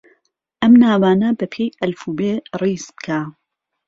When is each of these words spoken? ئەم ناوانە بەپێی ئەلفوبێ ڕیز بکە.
ئەم 0.61 0.73
ناوانە 0.83 1.29
بەپێی 1.39 1.75
ئەلفوبێ 1.79 2.33
ڕیز 2.59 2.85
بکە. 2.95 3.19